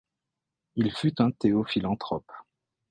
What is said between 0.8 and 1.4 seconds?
fut un